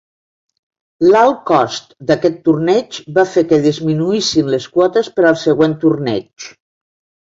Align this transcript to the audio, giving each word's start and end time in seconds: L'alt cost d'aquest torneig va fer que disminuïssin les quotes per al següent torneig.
L'alt 1.15 1.43
cost 1.49 1.93
d'aquest 2.11 2.39
torneig 2.49 2.99
va 3.19 3.27
fer 3.35 3.43
que 3.51 3.61
disminuïssin 3.69 4.51
les 4.55 4.69
quotes 4.79 5.15
per 5.19 5.27
al 5.33 5.41
següent 5.47 5.77
torneig. 5.85 6.49